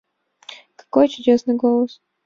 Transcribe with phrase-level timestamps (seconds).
[0.77, 2.01] Какой чудесный голос.